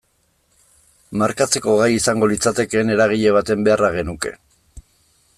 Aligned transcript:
Markatzeko 1.23 1.75
gai 1.81 1.89
izango 1.97 2.29
litzatekeen 2.31 2.89
eragile 2.97 3.35
baten 3.39 3.67
beharra 3.69 3.91
genuke. 3.97 4.33